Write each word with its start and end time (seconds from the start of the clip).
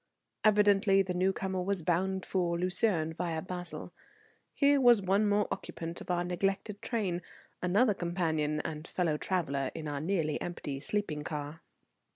Evidently 0.43 1.03
the 1.03 1.13
newcomer 1.13 1.61
was 1.61 1.83
bound 1.83 2.25
for 2.25 2.57
Lucerne 2.57 3.13
via 3.13 3.39
Basle. 3.39 3.93
Here 4.51 4.81
was 4.81 4.99
one 4.99 5.29
more 5.29 5.47
occupant 5.51 6.01
of 6.01 6.09
our 6.09 6.23
neglected 6.23 6.81
train, 6.81 7.21
another 7.61 7.93
companion 7.93 8.61
and 8.61 8.87
fellow 8.87 9.17
traveller 9.17 9.69
in 9.75 9.87
our 9.87 10.01
nearly 10.01 10.41
empty 10.41 10.79
sleeping 10.79 11.23
car. 11.23 11.61